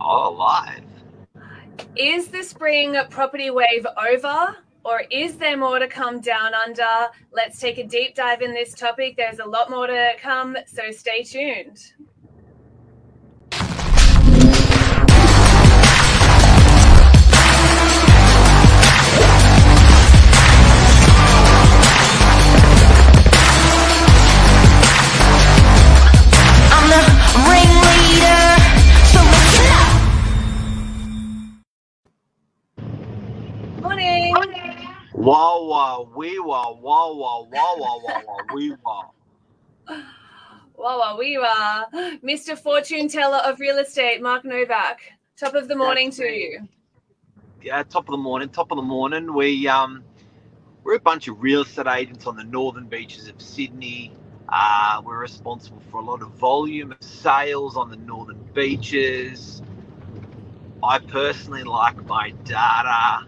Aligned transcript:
Oh, 0.00 0.32
live. 0.32 0.84
Is 1.96 2.28
the 2.28 2.42
spring 2.42 2.96
property 3.10 3.50
wave 3.50 3.86
over? 4.10 4.56
Or 4.84 5.02
is 5.10 5.36
there 5.36 5.56
more 5.56 5.78
to 5.78 5.88
come 5.88 6.20
down 6.20 6.52
under? 6.54 7.08
Let's 7.32 7.58
take 7.58 7.78
a 7.78 7.86
deep 7.86 8.14
dive 8.14 8.42
in 8.42 8.52
this 8.52 8.74
topic. 8.74 9.16
There's 9.16 9.38
a 9.38 9.44
lot 9.44 9.70
more 9.70 9.86
to 9.86 10.12
come, 10.20 10.56
so 10.66 10.90
stay 10.90 11.22
tuned. 11.22 11.92
Wee 36.04 36.38
wah 36.40 36.72
wah 36.72 37.12
wah 37.12 37.42
wah 37.42 37.74
wah 37.76 37.98
wah 38.02 38.20
wah 38.26 38.42
wee 38.50 38.72
wah. 38.84 39.04
Wow, 40.76 40.98
wow, 41.00 41.16
we 41.18 41.36
are 41.36 41.86
Mr. 42.24 42.58
Fortune 42.58 43.08
Teller 43.08 43.38
of 43.38 43.60
Real 43.60 43.78
Estate, 43.78 44.22
Mark 44.22 44.44
Novak. 44.44 45.00
Top 45.38 45.54
of 45.54 45.68
the 45.68 45.76
morning 45.76 46.10
That's 46.10 46.12
to 46.12 46.24
me. 46.24 46.30
you. 46.30 46.68
Yeah, 47.62 47.82
top 47.84 48.08
of 48.08 48.12
the 48.12 48.18
morning. 48.18 48.48
Top 48.50 48.72
of 48.72 48.76
the 48.76 48.82
morning. 48.82 49.34
We 49.34 49.68
um, 49.68 50.04
we're 50.84 50.96
a 50.96 51.00
bunch 51.00 51.28
of 51.28 51.42
real 51.42 51.62
estate 51.62 51.86
agents 51.88 52.26
on 52.26 52.36
the 52.36 52.44
northern 52.44 52.86
beaches 52.88 53.28
of 53.28 53.40
Sydney. 53.42 54.12
Uh, 54.48 55.02
we're 55.04 55.18
responsible 55.20 55.82
for 55.90 56.00
a 56.00 56.04
lot 56.04 56.22
of 56.22 56.30
volume 56.32 56.92
of 56.92 56.98
sales 57.02 57.76
on 57.76 57.90
the 57.90 57.96
northern 57.96 58.40
beaches. 58.54 59.62
I 60.82 60.98
personally 61.00 61.64
like 61.64 62.04
my 62.06 62.30
data, 62.44 63.26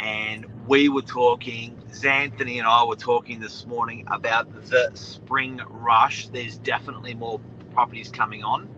and 0.00 0.46
we 0.66 0.88
were 0.88 1.02
talking. 1.02 1.76
Zanthony 1.92 2.58
and 2.58 2.66
I 2.66 2.84
were 2.84 2.96
talking 2.96 3.40
this 3.40 3.66
morning 3.66 4.04
about 4.10 4.48
the 4.70 4.90
spring 4.94 5.60
rush. 5.68 6.28
There's 6.28 6.56
definitely 6.58 7.14
more 7.14 7.40
properties 7.74 8.08
coming 8.10 8.42
on. 8.42 8.68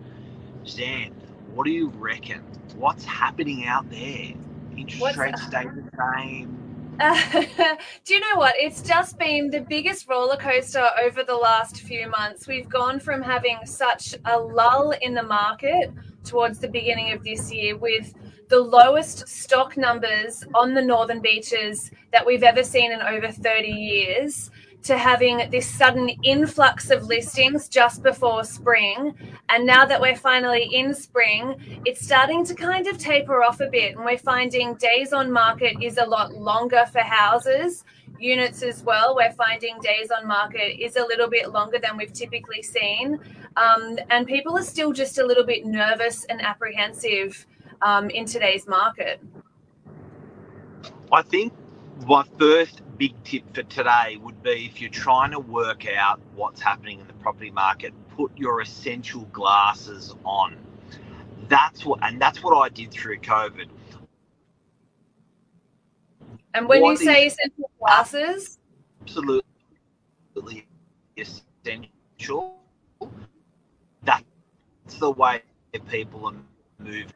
Zan, 0.67 1.11
what 1.53 1.65
do 1.65 1.71
you 1.71 1.89
reckon? 1.89 2.41
What's 2.75 3.05
happening 3.05 3.65
out 3.65 3.89
there? 3.89 4.33
Interest 4.75 5.01
What's- 5.01 5.17
rates 5.17 5.41
stay 5.47 5.63
the 5.65 5.89
same. 6.17 6.59
do 6.99 8.13
you 8.13 8.19
know 8.19 8.35
what? 8.37 8.53
It's 8.57 8.81
just 8.81 9.17
been 9.17 9.49
the 9.49 9.61
biggest 9.61 10.07
roller 10.07 10.37
coaster 10.37 10.87
over 11.03 11.23
the 11.23 11.35
last 11.35 11.81
few 11.81 12.07
months. 12.09 12.47
We've 12.47 12.69
gone 12.69 12.99
from 12.99 13.21
having 13.21 13.59
such 13.65 14.13
a 14.25 14.37
lull 14.37 14.93
in 15.01 15.13
the 15.13 15.23
market 15.23 15.91
towards 16.23 16.59
the 16.59 16.67
beginning 16.67 17.11
of 17.13 17.23
this 17.23 17.51
year 17.51 17.77
with 17.77 18.13
the 18.53 18.59
lowest 18.59 19.27
stock 19.27 19.77
numbers 19.77 20.43
on 20.53 20.75
the 20.75 20.81
northern 20.81 21.19
beaches 21.19 21.89
that 22.11 22.23
we've 22.23 22.43
ever 22.43 22.63
seen 22.63 22.91
in 22.91 23.01
over 23.01 23.31
30 23.31 23.67
years 23.67 24.51
to 24.83 24.95
having 24.95 25.49
this 25.49 25.67
sudden 25.67 26.07
influx 26.21 26.91
of 26.91 27.01
listings 27.01 27.67
just 27.67 28.03
before 28.03 28.43
spring. 28.43 29.15
And 29.49 29.65
now 29.65 29.87
that 29.87 29.99
we're 29.99 30.15
finally 30.15 30.69
in 30.71 30.93
spring, 30.93 31.55
it's 31.83 32.05
starting 32.05 32.45
to 32.45 32.53
kind 32.53 32.85
of 32.85 32.99
taper 32.99 33.41
off 33.41 33.59
a 33.59 33.65
bit. 33.65 33.95
And 33.95 34.05
we're 34.05 34.19
finding 34.19 34.75
days 34.75 35.13
on 35.13 35.31
market 35.31 35.81
is 35.81 35.97
a 35.97 36.05
lot 36.05 36.35
longer 36.35 36.85
for 36.91 36.99
houses. 36.99 37.85
Units 38.19 38.61
as 38.61 38.83
well, 38.83 39.15
we're 39.15 39.31
finding 39.31 39.79
days 39.81 40.11
on 40.15 40.27
market 40.27 40.79
is 40.79 40.95
a 40.95 41.01
little 41.01 41.27
bit 41.27 41.51
longer 41.51 41.79
than 41.81 41.97
we've 41.97 42.13
typically 42.13 42.61
seen. 42.61 43.19
Um, 43.55 43.97
and 44.11 44.27
people 44.27 44.55
are 44.59 44.63
still 44.63 44.93
just 44.93 45.17
a 45.17 45.25
little 45.25 45.43
bit 45.43 45.65
nervous 45.65 46.23
and 46.25 46.39
apprehensive 46.39 47.47
um, 47.81 48.09
in 48.09 48.25
today's 48.25 48.67
market. 48.67 49.19
I 51.11 51.21
think 51.21 51.53
my 52.07 52.23
first 52.39 52.81
big 52.97 53.13
tip 53.23 53.43
for 53.53 53.63
today 53.63 54.17
would 54.21 54.41
be 54.43 54.65
if 54.65 54.81
you're 54.81 54.89
trying 54.89 55.31
to 55.31 55.39
work 55.39 55.87
out 55.87 56.19
what's 56.35 56.61
happening 56.61 56.99
in 56.99 57.07
the 57.07 57.13
property 57.13 57.51
market, 57.51 57.93
put 58.15 58.35
your 58.37 58.61
essential 58.61 59.21
glasses 59.31 60.13
on. 60.23 60.57
That's 61.47 61.85
what, 61.85 61.99
and 62.01 62.21
that's 62.21 62.43
what 62.43 62.55
I 62.55 62.69
did 62.69 62.91
through 62.91 63.19
COVID. 63.19 63.67
And 66.53 66.67
when 66.67 66.81
What 66.81 66.99
you 66.99 67.05
say 67.05 67.27
essential 67.27 67.69
glasses, 67.79 68.59
Absolutely 69.01 70.67
essential. 71.17 72.59
That's 74.03 74.23
the 74.99 75.11
way 75.11 75.41
people 75.89 76.27
are 76.27 76.33
moving. 76.79 77.07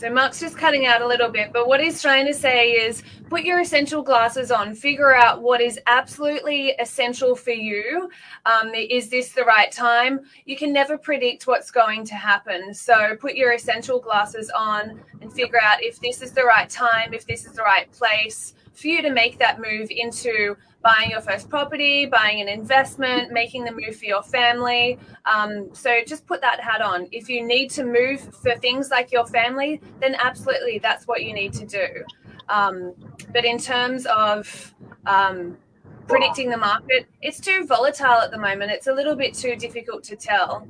So 0.00 0.08
Mark's 0.08 0.40
just 0.40 0.56
cutting 0.56 0.86
out 0.86 1.02
a 1.02 1.06
little 1.06 1.28
bit, 1.28 1.52
but 1.52 1.68
what 1.68 1.78
he's 1.78 2.00
trying 2.00 2.24
to 2.24 2.32
say 2.32 2.70
is 2.70 3.02
put 3.28 3.42
your 3.42 3.60
essential 3.60 4.00
glasses 4.00 4.50
on, 4.50 4.74
figure 4.74 5.14
out 5.14 5.42
what 5.42 5.60
is 5.60 5.78
absolutely 5.86 6.70
essential 6.80 7.36
for 7.36 7.50
you. 7.50 8.08
Um, 8.46 8.70
is 8.74 9.10
this 9.10 9.32
the 9.32 9.44
right 9.44 9.70
time? 9.70 10.20
You 10.46 10.56
can 10.56 10.72
never 10.72 10.96
predict 10.96 11.46
what's 11.46 11.70
going 11.70 12.06
to 12.06 12.14
happen. 12.14 12.72
So 12.72 13.14
put 13.16 13.34
your 13.34 13.52
essential 13.52 14.00
glasses 14.00 14.50
on 14.56 14.98
and 15.20 15.30
figure 15.30 15.60
out 15.62 15.82
if 15.82 16.00
this 16.00 16.22
is 16.22 16.32
the 16.32 16.44
right 16.44 16.70
time, 16.70 17.12
if 17.12 17.26
this 17.26 17.44
is 17.44 17.52
the 17.52 17.62
right 17.62 17.92
place 17.92 18.54
for 18.80 18.88
you 18.88 19.02
to 19.02 19.10
make 19.10 19.38
that 19.38 19.60
move 19.60 19.88
into 19.90 20.56
buying 20.82 21.10
your 21.10 21.20
first 21.20 21.48
property, 21.50 22.06
buying 22.06 22.40
an 22.40 22.48
investment, 22.48 23.30
making 23.32 23.64
the 23.64 23.72
move 23.72 23.96
for 23.96 24.06
your 24.06 24.22
family. 24.22 24.98
Um, 25.26 25.74
so 25.74 26.00
just 26.06 26.26
put 26.26 26.40
that 26.40 26.60
hat 26.60 26.80
on. 26.80 27.06
If 27.12 27.28
you 27.28 27.46
need 27.46 27.70
to 27.72 27.84
move 27.84 28.20
for 28.36 28.56
things 28.56 28.90
like 28.90 29.12
your 29.12 29.26
family, 29.26 29.80
then 30.00 30.14
absolutely 30.14 30.78
that's 30.78 31.06
what 31.06 31.22
you 31.22 31.34
need 31.34 31.52
to 31.54 31.66
do. 31.66 31.86
Um, 32.48 32.94
but 33.32 33.44
in 33.44 33.58
terms 33.58 34.06
of 34.06 34.74
um, 35.06 35.58
predicting 36.08 36.50
the 36.50 36.56
market, 36.56 37.06
it's 37.20 37.40
too 37.40 37.64
volatile 37.66 38.20
at 38.20 38.30
the 38.30 38.38
moment. 38.38 38.70
It's 38.70 38.86
a 38.86 38.92
little 38.92 39.14
bit 39.14 39.34
too 39.34 39.56
difficult 39.56 40.02
to 40.04 40.16
tell. 40.16 40.66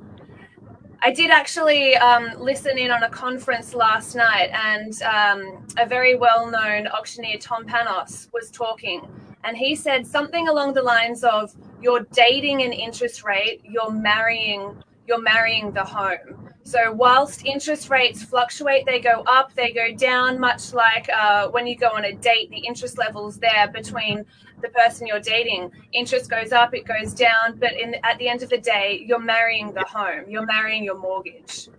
I 1.03 1.11
did 1.11 1.31
actually 1.31 1.95
um, 1.95 2.39
listen 2.39 2.77
in 2.77 2.91
on 2.91 3.01
a 3.01 3.09
conference 3.09 3.73
last 3.73 4.15
night, 4.15 4.51
and 4.53 5.01
um, 5.01 5.65
a 5.77 5.85
very 5.85 6.15
well 6.15 6.49
known 6.49 6.87
auctioneer, 6.87 7.37
Tom 7.39 7.65
Panos, 7.65 8.27
was 8.33 8.51
talking. 8.51 9.07
And 9.43 9.57
he 9.57 9.75
said 9.75 10.05
something 10.05 10.47
along 10.47 10.73
the 10.73 10.83
lines 10.83 11.23
of, 11.23 11.55
You're 11.81 12.05
dating 12.11 12.61
an 12.61 12.71
interest 12.71 13.23
rate, 13.23 13.61
you're 13.63 13.91
marrying. 13.91 14.83
You're 15.07 15.21
marrying 15.21 15.71
the 15.71 15.83
home. 15.83 16.47
So, 16.63 16.93
whilst 16.93 17.43
interest 17.43 17.89
rates 17.89 18.23
fluctuate, 18.23 18.85
they 18.85 19.01
go 19.01 19.23
up, 19.25 19.53
they 19.55 19.71
go 19.71 19.93
down, 19.93 20.39
much 20.39 20.73
like 20.73 21.09
uh, 21.09 21.49
when 21.49 21.65
you 21.65 21.75
go 21.75 21.87
on 21.87 22.05
a 22.05 22.13
date, 22.13 22.51
the 22.51 22.59
interest 22.59 22.99
levels 22.99 23.39
there 23.39 23.67
between 23.67 24.25
the 24.61 24.69
person 24.69 25.07
you're 25.07 25.19
dating. 25.19 25.71
Interest 25.93 26.29
goes 26.29 26.51
up, 26.51 26.73
it 26.73 26.85
goes 26.85 27.13
down, 27.13 27.57
but 27.57 27.73
in, 27.73 27.95
at 28.03 28.17
the 28.17 28.27
end 28.27 28.43
of 28.43 28.49
the 28.49 28.57
day, 28.57 29.03
you're 29.05 29.19
marrying 29.19 29.73
the 29.73 29.83
home, 29.83 30.25
you're 30.27 30.45
marrying 30.45 30.83
your 30.83 30.97
mortgage. 30.97 31.69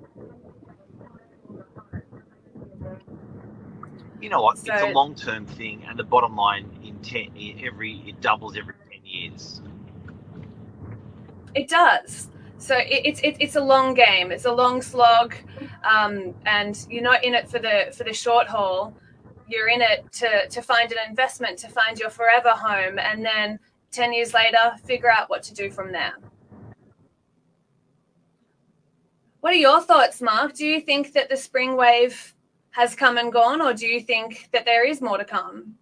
You 4.20 4.28
know 4.28 4.40
what? 4.40 4.58
it's 4.58 4.68
a 4.68 4.92
long 4.92 5.16
term 5.16 5.46
thing, 5.46 5.84
and 5.88 5.98
the 5.98 6.04
bottom 6.04 6.36
line 6.36 6.70
in 6.84 6.96
ten, 6.98 7.28
every 7.64 8.04
it 8.06 8.20
doubles 8.20 8.56
every 8.56 8.74
ten 8.88 9.04
years. 9.04 9.60
It 11.54 11.68
does. 11.68 12.30
So 12.58 12.76
it's 12.78 13.20
it, 13.22 13.36
it's 13.40 13.56
a 13.56 13.60
long 13.60 13.94
game. 13.94 14.30
It's 14.30 14.44
a 14.44 14.52
long 14.52 14.80
slog, 14.80 15.34
um, 15.82 16.32
and 16.46 16.86
you're 16.88 17.02
not 17.02 17.24
in 17.24 17.34
it 17.34 17.48
for 17.48 17.58
the 17.58 17.92
for 17.92 18.04
the 18.04 18.12
short 18.12 18.46
haul. 18.46 18.94
You're 19.52 19.68
in 19.68 19.82
it 19.82 20.10
to 20.12 20.48
to 20.48 20.62
find 20.62 20.90
an 20.92 20.98
investment, 21.06 21.58
to 21.58 21.68
find 21.68 21.98
your 21.98 22.08
forever 22.08 22.52
home, 22.52 22.98
and 22.98 23.22
then 23.22 23.58
ten 23.90 24.10
years 24.10 24.32
later, 24.32 24.72
figure 24.86 25.10
out 25.10 25.28
what 25.28 25.42
to 25.42 25.52
do 25.52 25.70
from 25.70 25.92
there. 25.92 26.14
What 29.40 29.52
are 29.52 29.56
your 29.56 29.82
thoughts, 29.82 30.22
Mark? 30.22 30.54
Do 30.54 30.64
you 30.64 30.80
think 30.80 31.12
that 31.12 31.28
the 31.28 31.36
spring 31.36 31.76
wave 31.76 32.34
has 32.70 32.94
come 32.94 33.18
and 33.18 33.30
gone, 33.30 33.60
or 33.60 33.74
do 33.74 33.86
you 33.86 34.00
think 34.00 34.48
that 34.52 34.64
there 34.64 34.86
is 34.86 35.02
more 35.02 35.18
to 35.18 35.24
come? 35.26 35.74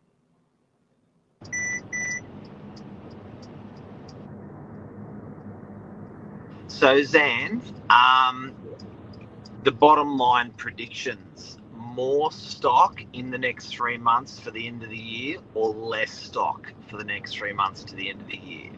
So 6.67 7.05
Zan, 7.05 7.63
um, 7.89 8.53
the 9.63 9.71
bottom 9.71 10.19
line 10.19 10.51
predictions: 10.57 11.60
more 11.91 12.31
stock 12.33 13.03
in 13.13 13.31
the 13.31 13.39
next 13.39 13.67
three 13.69 13.99
months 13.99 14.39
for 14.39 14.51
the 14.51 14.67
end 14.67 14.83
of 14.83 14.91
the 14.91 14.97
year, 14.97 15.39
or 15.55 15.75
less 15.75 16.11
stock 16.11 16.73
for 16.89 16.97
the 16.97 17.05
next 17.05 17.35
three 17.35 17.53
months 17.53 17.85
to 17.85 17.95
the 17.97 18.09
end 18.09 18.21
of 18.21 18.29
the 18.29 18.39
year. 18.39 18.71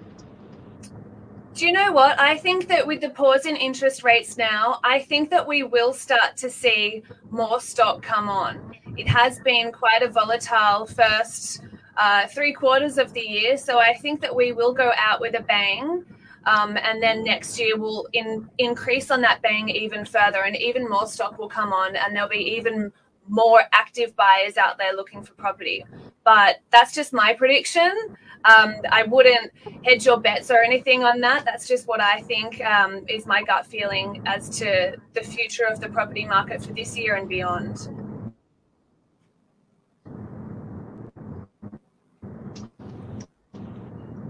Do 1.55 1.67
you 1.67 1.73
know 1.73 1.93
what? 1.93 2.19
I 2.19 2.39
think 2.39 2.69
that 2.69 2.87
with 2.87 3.03
the 3.03 3.11
pause 3.11 3.45
in 3.45 3.57
interest 3.57 4.03
rates 4.05 4.39
now, 4.39 4.81
I 4.83 5.01
think 5.01 5.29
that 5.31 5.47
we 5.47 5.63
will 5.63 5.93
start 5.93 6.37
to 6.39 6.49
see 6.49 7.03
more 7.31 7.61
stock 7.61 8.03
come 8.03 8.31
on. 8.31 8.75
It 8.97 9.07
has 9.09 9.39
been 9.41 9.71
quite 9.71 10.03
a 10.03 10.09
volatile 10.09 10.87
first 10.87 11.61
uh, 11.99 12.27
three 12.29 12.55
quarters 12.55 12.97
of 12.97 13.13
the 13.13 13.21
year, 13.21 13.59
so 13.59 13.79
I 13.79 13.95
think 13.95 14.23
that 14.23 14.35
we 14.35 14.53
will 14.53 14.73
go 14.73 14.93
out 14.97 15.21
with 15.21 15.35
a 15.39 15.43
bang. 15.43 16.05
Um, 16.45 16.77
and 16.77 17.03
then 17.03 17.23
next 17.23 17.61
year 17.61 17.77
we'll 17.77 18.07
in, 18.15 18.49
increase 18.59 19.11
on 19.11 19.21
that 19.21 19.43
bang 19.43 19.69
even 19.69 20.05
further, 20.05 20.43
and 20.43 20.57
even 20.57 20.89
more 20.89 21.07
stock 21.07 21.39
will 21.39 21.51
come 21.51 21.73
on, 21.73 21.97
and 21.97 22.17
there'll 22.17 22.31
be 22.31 22.57
even 22.57 22.93
more 23.29 23.63
active 23.73 24.15
buyers 24.17 24.57
out 24.57 24.79
there 24.79 24.95
looking 24.95 25.23
for 25.23 25.33
property. 25.35 25.85
But 26.25 26.61
that's 26.71 26.95
just 26.95 27.13
my 27.13 27.35
prediction. 27.35 28.17
Um, 28.45 28.75
I 28.91 29.05
wouldn't 29.05 29.53
hedge 29.85 30.05
your 30.05 30.19
bets 30.19 30.51
or 30.51 30.59
anything 30.59 31.05
on 31.05 31.21
that. 31.21 31.45
That's 31.45 31.69
just 31.69 31.87
what 31.87 32.01
I 32.01 32.21
think 32.23 32.61
um, 32.65 33.05
is 33.09 33.25
my 33.27 33.43
gut 33.43 33.67
feeling 33.67 34.23
as 34.27 34.49
to 34.59 34.97
the 35.15 35.21
future 35.21 35.65
of 35.65 35.81
the 35.81 35.89
property 35.89 36.25
market 36.25 36.63
for 36.63 36.73
this 36.73 36.97
year 36.97 37.15
and 37.15 37.29
beyond. 37.29 37.89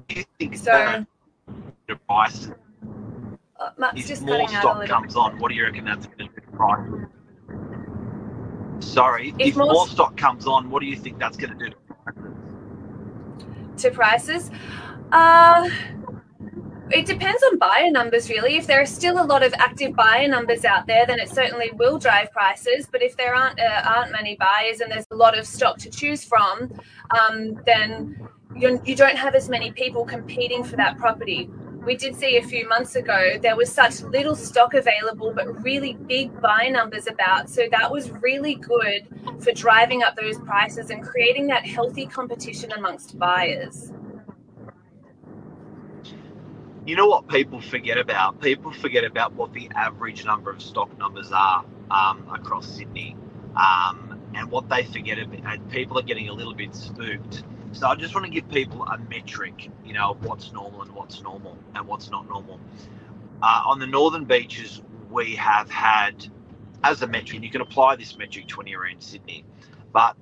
Do 0.08 0.18
you 0.18 0.24
think 0.38 0.56
So, 0.56 1.06
price, 2.06 2.50
uh, 3.58 3.70
Matt's 3.78 4.00
if 4.00 4.06
just 4.08 4.22
more 4.22 4.40
cutting 4.40 4.56
out 4.56 4.82
a 4.82 4.86
stock 4.86 5.02
comes 5.02 5.16
on, 5.16 5.38
what 5.38 5.48
do 5.48 5.54
you 5.54 5.64
reckon 5.64 5.84
that's 5.84 6.06
going 6.06 6.28
to 6.28 6.40
price? 6.52 7.06
Sorry, 8.82 9.34
If 9.38 9.48
if, 9.48 9.56
more 9.56 9.66
more, 9.72 9.86
stock 9.86 10.16
comes 10.16 10.46
on, 10.46 10.68
what 10.70 10.80
do 10.80 10.86
you 10.86 10.96
think 10.96 11.18
that's 11.18 11.36
going 11.36 11.56
to 11.56 11.58
do 11.58 11.70
to 11.70 11.76
prices? 12.04 12.32
to 13.78 13.90
prices. 13.90 14.50
Uh, 15.12 15.68
it 16.90 17.06
depends 17.06 17.42
on 17.44 17.58
buyer 17.58 17.90
numbers, 17.90 18.28
really. 18.28 18.56
If 18.56 18.66
there 18.66 18.80
are 18.80 18.86
still 18.86 19.22
a 19.22 19.24
lot 19.24 19.42
of 19.42 19.54
active 19.54 19.94
buyer 19.94 20.28
numbers 20.28 20.64
out 20.64 20.86
there, 20.86 21.06
then 21.06 21.18
it 21.18 21.30
certainly 21.30 21.70
will 21.74 21.98
drive 21.98 22.30
prices. 22.32 22.86
But 22.90 23.02
if 23.02 23.16
there 23.16 23.34
aren't 23.34 23.58
uh, 23.58 23.82
aren't 23.84 24.12
many 24.12 24.36
buyers 24.36 24.80
and 24.80 24.90
there's 24.90 25.06
a 25.10 25.16
lot 25.16 25.38
of 25.38 25.46
stock 25.46 25.78
to 25.78 25.90
choose 25.90 26.24
from, 26.24 26.70
um, 27.18 27.60
then 27.64 28.28
you 28.56 28.94
don't 28.94 29.16
have 29.16 29.34
as 29.34 29.48
many 29.48 29.72
people 29.72 30.04
competing 30.04 30.62
for 30.62 30.76
that 30.76 30.98
property. 30.98 31.48
We 31.84 31.96
did 31.96 32.14
see 32.14 32.36
a 32.36 32.42
few 32.42 32.68
months 32.68 32.94
ago 32.94 33.38
there 33.42 33.56
was 33.56 33.70
such 33.70 34.02
little 34.02 34.36
stock 34.36 34.74
available, 34.74 35.32
but 35.34 35.62
really 35.62 35.94
big 35.94 36.40
buy 36.40 36.68
numbers 36.68 37.08
about. 37.08 37.50
So 37.50 37.62
that 37.72 37.90
was 37.90 38.10
really 38.10 38.54
good 38.54 39.08
for 39.40 39.50
driving 39.52 40.04
up 40.04 40.14
those 40.14 40.38
prices 40.38 40.90
and 40.90 41.02
creating 41.02 41.48
that 41.48 41.66
healthy 41.66 42.06
competition 42.06 42.70
amongst 42.72 43.18
buyers. 43.18 43.92
You 46.86 46.96
know 46.96 47.06
what 47.06 47.28
people 47.28 47.60
forget 47.60 47.98
about? 47.98 48.40
People 48.40 48.72
forget 48.72 49.04
about 49.04 49.32
what 49.34 49.52
the 49.52 49.68
average 49.74 50.24
number 50.24 50.50
of 50.50 50.62
stock 50.62 50.96
numbers 50.98 51.30
are 51.32 51.64
um, 51.90 52.26
across 52.32 52.66
Sydney. 52.66 53.16
Um, 53.56 54.20
and 54.34 54.50
what 54.50 54.68
they 54.68 54.84
forget 54.84 55.18
about, 55.18 55.40
and 55.44 55.70
people 55.70 55.98
are 55.98 56.02
getting 56.02 56.28
a 56.28 56.32
little 56.32 56.54
bit 56.54 56.74
spooked. 56.74 57.44
So 57.72 57.86
I 57.86 57.94
just 57.94 58.14
want 58.14 58.26
to 58.26 58.30
give 58.32 58.48
people 58.50 58.82
a 58.84 58.98
metric, 58.98 59.70
you 59.84 59.94
know, 59.94 60.16
what's 60.20 60.52
normal 60.52 60.82
and 60.82 60.92
what's 60.92 61.22
normal 61.22 61.56
and 61.74 61.86
what's 61.86 62.10
not 62.10 62.28
normal. 62.28 62.60
Uh, 63.42 63.62
on 63.66 63.78
the 63.78 63.86
northern 63.86 64.24
beaches, 64.24 64.82
we 65.10 65.34
have 65.36 65.70
had, 65.70 66.26
as 66.84 67.02
a 67.02 67.06
metric, 67.06 67.36
and 67.36 67.44
you 67.44 67.50
can 67.50 67.62
apply 67.62 67.96
this 67.96 68.16
metric 68.18 68.46
to 68.48 68.60
anywhere 68.60 68.86
in 68.86 69.00
Sydney, 69.00 69.44
but 69.92 70.16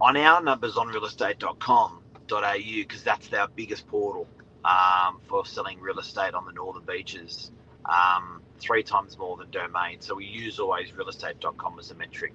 on 0.00 0.16
our 0.16 0.42
numbers 0.42 0.76
on 0.76 0.88
realestate.com.au, 0.88 2.58
because 2.58 3.02
that's 3.02 3.32
our 3.32 3.48
biggest 3.48 3.86
portal, 3.88 4.28
um, 4.64 5.20
for 5.28 5.44
selling 5.44 5.80
real 5.80 5.98
estate 5.98 6.34
on 6.34 6.46
the 6.46 6.52
northern 6.52 6.84
beaches, 6.84 7.50
um, 7.84 8.40
three 8.60 8.82
times 8.82 9.18
more 9.18 9.36
than 9.36 9.50
domain. 9.50 10.00
So 10.00 10.14
we 10.14 10.24
use 10.24 10.58
always 10.60 10.90
realestate.com 10.92 11.78
as 11.78 11.90
a 11.90 11.94
metric. 11.94 12.32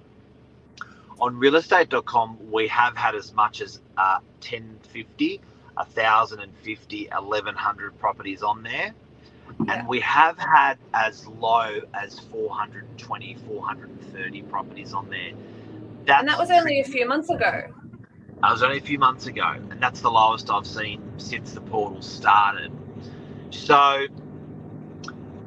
On 1.20 1.34
realestate.com, 1.34 2.38
we 2.50 2.66
have 2.68 2.96
had 2.96 3.14
as 3.14 3.34
much 3.34 3.60
as 3.60 3.80
uh, 3.98 4.20
1050, 4.40 5.40
1,050, 5.74 7.08
1,100 7.12 7.98
properties 7.98 8.42
on 8.42 8.62
there. 8.62 8.94
And 9.68 9.86
we 9.86 10.00
have 10.00 10.38
had 10.38 10.78
as 10.94 11.26
low 11.26 11.80
as 11.92 12.18
420, 12.18 13.36
430 13.46 14.42
properties 14.42 14.94
on 14.94 15.10
there. 15.10 15.32
That's 16.06 16.20
and 16.20 16.28
that 16.28 16.38
was 16.38 16.50
only 16.50 16.80
a 16.80 16.84
few 16.84 17.06
months 17.06 17.28
ago. 17.28 17.64
That 18.42 18.52
was 18.52 18.62
only 18.62 18.78
a 18.78 18.82
few 18.82 18.98
months 18.98 19.26
ago, 19.26 19.56
and 19.70 19.82
that's 19.82 20.00
the 20.00 20.10
lowest 20.10 20.50
I've 20.50 20.66
seen 20.66 21.02
since 21.18 21.52
the 21.52 21.60
portal 21.60 22.00
started. 22.00 22.72
So, 23.50 24.06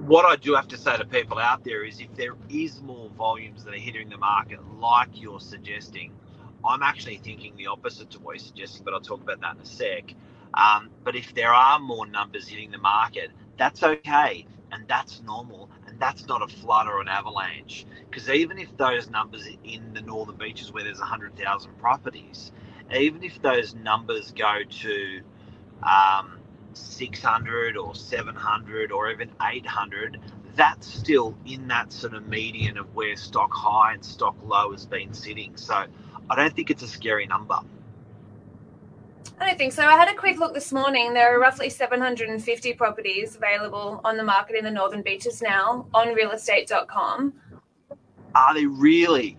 what 0.07 0.25
I 0.25 0.35
do 0.37 0.55
have 0.55 0.67
to 0.69 0.77
say 0.77 0.97
to 0.97 1.05
people 1.05 1.39
out 1.39 1.63
there 1.63 1.85
is 1.85 1.99
if 2.01 2.13
there 2.15 2.35
is 2.49 2.81
more 2.81 3.09
volumes 3.11 3.63
that 3.65 3.73
are 3.73 3.77
hitting 3.79 4.09
the 4.09 4.17
market, 4.17 4.59
like 4.79 5.09
you're 5.13 5.39
suggesting, 5.41 6.13
I'm 6.65 6.83
actually 6.83 7.17
thinking 7.17 7.55
the 7.57 7.67
opposite 7.67 8.11
to 8.11 8.19
what 8.19 8.35
you're 8.35 8.45
suggesting, 8.45 8.83
but 8.85 8.93
I'll 8.93 9.01
talk 9.01 9.21
about 9.21 9.41
that 9.41 9.55
in 9.55 9.61
a 9.61 9.65
sec. 9.65 10.15
Um, 10.53 10.89
but 11.03 11.15
if 11.15 11.33
there 11.35 11.53
are 11.53 11.79
more 11.79 12.07
numbers 12.07 12.47
hitting 12.47 12.71
the 12.71 12.79
market, 12.79 13.31
that's 13.57 13.83
okay, 13.83 14.45
and 14.71 14.87
that's 14.87 15.21
normal, 15.23 15.69
and 15.87 15.99
that's 15.99 16.27
not 16.27 16.41
a 16.43 16.47
flood 16.47 16.87
or 16.87 17.01
an 17.01 17.07
avalanche. 17.09 17.85
Because 18.09 18.29
even 18.29 18.59
if 18.59 18.75
those 18.77 19.09
numbers 19.09 19.47
in 19.63 19.93
the 19.93 20.01
northern 20.01 20.37
beaches 20.37 20.71
where 20.73 20.83
there's 20.83 20.99
100,000 20.99 21.77
properties, 21.79 22.51
even 22.95 23.23
if 23.23 23.41
those 23.41 23.75
numbers 23.75 24.31
go 24.31 24.59
to 24.69 25.21
um, 25.83 26.39
600 26.77 27.77
or 27.77 27.95
700 27.95 28.91
or 28.91 29.11
even 29.11 29.29
800, 29.41 30.19
that's 30.55 30.87
still 30.87 31.35
in 31.45 31.67
that 31.67 31.91
sort 31.91 32.13
of 32.13 32.27
median 32.27 32.77
of 32.77 32.93
where 32.93 33.15
stock 33.15 33.51
high 33.53 33.93
and 33.93 34.05
stock 34.05 34.35
low 34.43 34.71
has 34.71 34.85
been 34.85 35.13
sitting. 35.13 35.55
So 35.55 35.85
I 36.29 36.35
don't 36.35 36.55
think 36.55 36.69
it's 36.69 36.83
a 36.83 36.87
scary 36.87 37.25
number. 37.25 37.59
I 39.39 39.47
don't 39.47 39.57
think 39.57 39.73
so. 39.73 39.83
I 39.83 39.97
had 39.97 40.09
a 40.09 40.15
quick 40.15 40.39
look 40.39 40.53
this 40.53 40.71
morning. 40.71 41.13
There 41.13 41.35
are 41.35 41.39
roughly 41.39 41.69
750 41.69 42.73
properties 42.73 43.35
available 43.35 43.99
on 44.03 44.15
the 44.15 44.23
market 44.23 44.55
in 44.55 44.63
the 44.63 44.71
Northern 44.71 45.01
Beaches 45.01 45.41
now 45.41 45.87
on 45.93 46.15
realestate.com. 46.15 47.33
Are 48.35 48.53
they 48.53 48.65
really? 48.65 49.37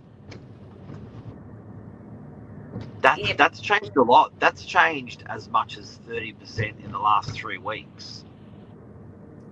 That's, 3.04 3.20
Yep. 3.20 3.36
that's 3.36 3.60
changed 3.60 3.94
a 3.98 4.02
lot. 4.02 4.32
That's 4.40 4.64
changed 4.64 5.24
as 5.28 5.50
much 5.50 5.76
as 5.76 5.98
30% 6.08 6.82
in 6.82 6.90
the 6.90 6.98
last 6.98 7.32
three 7.32 7.58
weeks. 7.58 8.24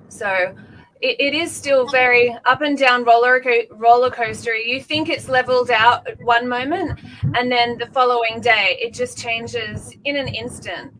So 0.08 0.56
it, 1.02 1.20
it 1.20 1.34
is 1.34 1.52
still 1.54 1.86
very 1.86 2.34
up 2.46 2.62
and 2.62 2.78
down 2.78 3.04
roller 3.04 3.42
roller 3.72 4.08
coaster. 4.08 4.56
You 4.56 4.80
think 4.80 5.10
it's 5.10 5.28
leveled 5.28 5.70
out 5.70 6.08
at 6.08 6.18
one 6.22 6.48
moment, 6.48 6.98
and 7.34 7.52
then 7.52 7.76
the 7.76 7.88
following 7.92 8.40
day 8.40 8.78
it 8.80 8.94
just 8.94 9.18
changes 9.18 9.94
in 10.06 10.16
an 10.16 10.28
instant. 10.28 10.94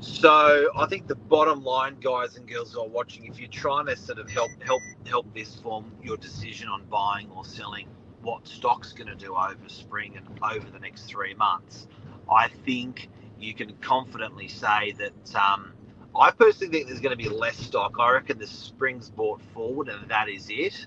So 0.00 0.68
I 0.76 0.84
think 0.84 1.06
the 1.06 1.14
bottom 1.14 1.64
line, 1.64 1.96
guys 1.98 2.36
and 2.36 2.46
girls 2.46 2.74
who 2.74 2.80
are 2.80 2.88
watching, 2.88 3.24
if 3.24 3.40
you're 3.40 3.48
trying 3.48 3.86
to 3.86 3.96
sort 3.96 4.18
of 4.18 4.28
help 4.28 4.50
help 4.62 4.82
help 5.06 5.32
this 5.34 5.56
form 5.56 5.90
your 6.02 6.18
decision 6.18 6.68
on 6.68 6.84
buying 6.90 7.30
or 7.30 7.42
selling, 7.42 7.88
what 8.26 8.46
stock's 8.48 8.92
going 8.92 9.06
to 9.06 9.14
do 9.14 9.36
over 9.36 9.68
spring 9.68 10.16
and 10.16 10.26
over 10.42 10.68
the 10.68 10.80
next 10.80 11.04
three 11.04 11.32
months, 11.34 11.86
I 12.30 12.48
think 12.48 13.08
you 13.38 13.54
can 13.54 13.72
confidently 13.80 14.48
say 14.48 14.92
that. 14.98 15.34
Um, 15.36 15.72
I 16.18 16.32
personally 16.32 16.72
think 16.72 16.88
there's 16.88 16.98
going 17.00 17.16
to 17.16 17.22
be 17.22 17.28
less 17.28 17.56
stock. 17.56 17.96
I 18.00 18.10
reckon 18.10 18.38
the 18.38 18.46
spring's 18.48 19.10
bought 19.10 19.40
forward, 19.54 19.88
and 19.88 20.08
that 20.08 20.28
is 20.28 20.46
it. 20.50 20.86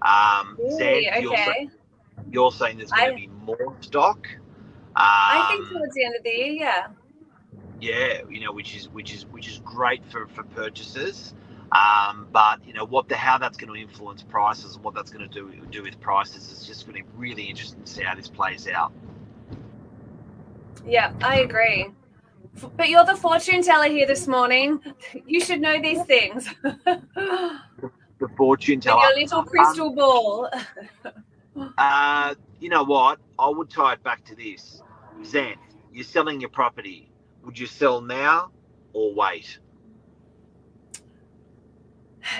Um, 0.00 0.56
Really? 0.58 1.08
Zan, 1.10 1.22
you're, 1.22 1.32
Okay. 1.32 1.68
you're 2.30 2.52
saying 2.52 2.76
there's 2.78 2.92
going 2.92 3.08
I- 3.08 3.10
to 3.10 3.16
be 3.16 3.26
more 3.26 3.74
stock. 3.80 4.28
Um, 4.32 4.92
I 4.94 5.48
think 5.50 5.68
towards 5.68 5.94
the 5.94 6.04
end 6.04 6.14
of 6.16 6.22
the 6.22 6.30
year, 6.30 6.52
yeah. 6.52 6.86
yeah, 7.80 8.20
you 8.30 8.44
know, 8.44 8.52
which 8.52 8.76
is 8.76 8.88
which 8.90 9.12
is 9.12 9.26
which 9.26 9.48
is 9.48 9.60
great 9.64 10.02
for 10.06 10.26
for 10.28 10.42
purchasers. 10.44 11.34
Um, 11.72 12.28
but 12.32 12.64
you 12.64 12.72
know 12.72 12.84
what 12.84 13.08
the 13.08 13.16
how 13.16 13.38
that's 13.38 13.56
going 13.56 13.72
to 13.72 13.80
influence 13.80 14.22
prices 14.22 14.76
and 14.76 14.84
what 14.84 14.94
that's 14.94 15.10
going 15.10 15.28
to 15.28 15.34
do 15.34 15.52
do 15.70 15.82
with 15.82 16.00
prices 16.00 16.50
is 16.52 16.64
just 16.64 16.86
going 16.86 17.02
to 17.02 17.04
be 17.04 17.16
really 17.16 17.44
interesting 17.44 17.82
to 17.82 17.90
see 17.90 18.02
how 18.02 18.14
this 18.14 18.28
plays 18.28 18.68
out. 18.68 18.92
Yeah, 20.86 21.12
I 21.22 21.40
agree. 21.40 21.88
But 22.76 22.88
you're 22.88 23.04
the 23.04 23.16
fortune 23.16 23.62
teller 23.62 23.88
here 23.88 24.06
this 24.06 24.26
morning. 24.26 24.80
You 25.26 25.40
should 25.40 25.60
know 25.60 25.80
these 25.82 26.02
things. 26.04 26.48
With 26.62 26.76
The 28.18 28.28
fortune 28.36 28.80
teller. 28.80 29.02
your 29.02 29.14
little 29.18 29.42
crystal 29.44 29.92
ball. 29.92 30.50
Uh, 31.78 32.34
you 32.60 32.68
know 32.68 32.84
what? 32.84 33.18
I 33.38 33.48
would 33.48 33.70
tie 33.70 33.94
it 33.94 34.02
back 34.02 34.22
to 34.26 34.34
this. 34.34 34.82
Zan, 35.24 35.54
you're 35.90 36.04
selling 36.04 36.38
your 36.38 36.50
property. 36.50 37.10
Would 37.44 37.58
you 37.58 37.66
sell 37.66 38.02
now 38.02 38.50
or 38.92 39.14
wait? 39.14 39.58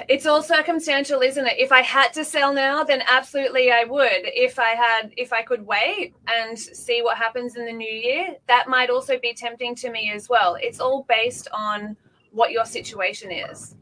It's 0.09 0.27
all 0.27 0.43
circumstantial, 0.43 1.21
isn't 1.21 1.47
it? 1.47 1.55
If 1.59 1.73
I 1.73 1.83
had 1.83 2.13
to 2.15 2.25
sell 2.25 2.53
now, 2.53 2.85
then 2.85 3.03
absolutely 3.09 3.71
I 3.71 3.85
would. 3.85 4.23
If 4.25 4.59
I 4.59 4.71
had, 4.71 5.13
if 5.17 5.33
I 5.33 5.43
could 5.43 5.67
wait 5.67 6.15
and 6.27 6.59
see 6.59 7.03
what 7.03 7.17
happens 7.17 7.57
in 7.57 7.65
the 7.65 7.73
new 7.73 7.91
year, 7.91 8.37
that 8.49 8.69
might 8.69 8.91
also 8.91 9.19
be 9.19 9.35
tempting 9.35 9.75
to 9.77 9.91
me 9.91 10.11
as 10.15 10.29
well. 10.29 10.57
It's 10.61 10.81
all 10.81 11.05
based 11.09 11.49
on 11.53 11.97
what 12.33 12.53
your 12.53 12.65
situation 12.65 13.31
is. 13.31 13.77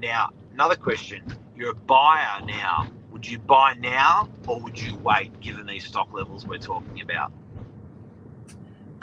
Now, 0.00 0.30
another 0.52 0.76
question. 0.76 1.22
You're 1.56 1.70
a 1.70 1.74
buyer 1.74 2.44
now. 2.44 2.88
Would 3.10 3.26
you 3.26 3.38
buy 3.38 3.74
now 3.74 4.28
or 4.46 4.60
would 4.60 4.80
you 4.80 4.96
wait 4.96 5.38
given 5.40 5.66
these 5.66 5.84
stock 5.84 6.12
levels 6.12 6.46
we're 6.46 6.58
talking 6.58 7.02
about? 7.02 7.32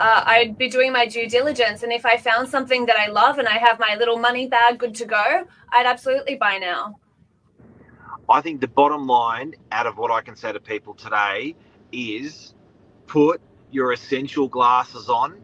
Uh, 0.00 0.22
I'd 0.24 0.56
be 0.56 0.68
doing 0.68 0.92
my 0.92 1.06
due 1.06 1.28
diligence. 1.28 1.82
And 1.82 1.92
if 1.92 2.06
I 2.06 2.16
found 2.16 2.48
something 2.48 2.86
that 2.86 2.96
I 2.96 3.08
love 3.08 3.38
and 3.38 3.46
I 3.46 3.58
have 3.58 3.78
my 3.78 3.96
little 3.98 4.18
money 4.18 4.46
bag 4.48 4.78
good 4.78 4.94
to 4.96 5.04
go, 5.04 5.46
I'd 5.72 5.86
absolutely 5.86 6.36
buy 6.36 6.58
now. 6.58 6.98
I 8.28 8.40
think 8.40 8.60
the 8.60 8.68
bottom 8.68 9.06
line 9.06 9.54
out 9.72 9.86
of 9.86 9.98
what 9.98 10.10
I 10.10 10.22
can 10.22 10.36
say 10.36 10.52
to 10.52 10.60
people 10.60 10.94
today 10.94 11.54
is 11.92 12.54
put 13.06 13.40
your 13.70 13.92
essential 13.92 14.48
glasses 14.48 15.08
on. 15.08 15.38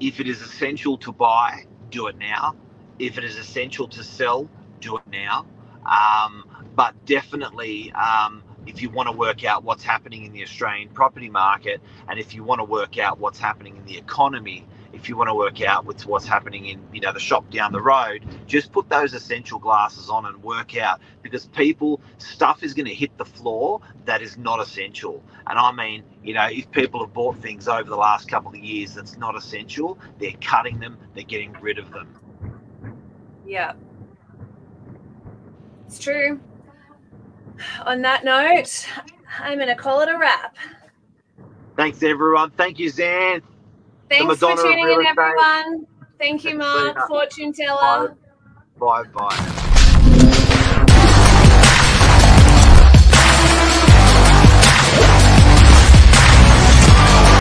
If 0.00 0.20
it 0.20 0.28
is 0.28 0.40
essential 0.40 0.96
to 0.98 1.12
buy, 1.12 1.64
do 1.90 2.06
it 2.06 2.16
now. 2.16 2.54
If 2.98 3.18
it 3.18 3.24
is 3.24 3.36
essential 3.36 3.88
to 3.88 4.02
sell, 4.02 4.48
do 4.80 4.96
it 4.96 5.02
now. 5.10 5.46
Um, 5.84 6.44
but 6.74 6.94
definitely, 7.04 7.92
um, 7.92 8.42
if 8.68 8.82
you 8.82 8.90
want 8.90 9.08
to 9.08 9.12
work 9.12 9.44
out 9.44 9.64
what's 9.64 9.82
happening 9.82 10.24
in 10.24 10.32
the 10.32 10.42
Australian 10.42 10.90
property 10.90 11.30
market, 11.30 11.80
and 12.08 12.18
if 12.18 12.34
you 12.34 12.44
want 12.44 12.60
to 12.60 12.64
work 12.64 12.98
out 12.98 13.18
what's 13.18 13.38
happening 13.38 13.76
in 13.76 13.84
the 13.86 13.96
economy, 13.96 14.66
if 14.92 15.08
you 15.08 15.16
want 15.16 15.28
to 15.28 15.34
work 15.34 15.62
out 15.62 15.86
what's 15.86 16.04
what's 16.04 16.26
happening 16.26 16.66
in 16.66 16.80
you 16.92 17.00
know 17.00 17.12
the 17.12 17.20
shop 17.20 17.48
down 17.50 17.72
the 17.72 17.80
road, 17.80 18.24
just 18.46 18.72
put 18.72 18.88
those 18.88 19.14
essential 19.14 19.58
glasses 19.58 20.10
on 20.10 20.26
and 20.26 20.42
work 20.42 20.76
out 20.76 21.00
because 21.22 21.46
people 21.46 22.00
stuff 22.18 22.62
is 22.62 22.74
going 22.74 22.86
to 22.86 22.94
hit 22.94 23.16
the 23.16 23.24
floor 23.24 23.80
that 24.04 24.22
is 24.22 24.36
not 24.36 24.60
essential. 24.60 25.22
And 25.46 25.58
I 25.58 25.72
mean, 25.72 26.02
you 26.22 26.34
know, 26.34 26.46
if 26.46 26.70
people 26.70 27.00
have 27.00 27.12
bought 27.12 27.38
things 27.38 27.68
over 27.68 27.88
the 27.88 27.96
last 27.96 28.28
couple 28.28 28.50
of 28.50 28.58
years 28.58 28.94
that's 28.94 29.16
not 29.16 29.36
essential, 29.36 29.98
they're 30.18 30.32
cutting 30.40 30.78
them, 30.78 30.98
they're 31.14 31.24
getting 31.24 31.52
rid 31.60 31.78
of 31.78 31.90
them. 31.90 32.14
Yeah. 33.46 33.72
It's 35.86 35.98
true. 35.98 36.40
On 37.86 38.02
that 38.02 38.24
note, 38.24 38.86
I'm 39.40 39.58
going 39.58 39.68
to 39.68 39.74
call 39.74 40.00
it 40.00 40.08
a 40.08 40.18
wrap. 40.18 40.56
Thanks 41.76 42.02
everyone. 42.02 42.50
Thank 42.50 42.78
you, 42.78 42.90
Zan. 42.90 43.42
Thanks 44.08 44.38
for 44.38 44.56
tuning 44.56 44.90
in, 44.90 45.06
everyone. 45.06 45.86
Thank 46.18 46.44
you, 46.44 46.56
Mark, 46.56 47.06
fortune 47.06 47.52
teller. 47.52 48.16
Bye 48.78 49.04
bye. 49.04 49.54